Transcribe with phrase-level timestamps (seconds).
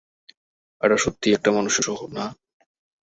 [0.81, 2.25] এটা সত্যিই একটা মানুষের শহর, না?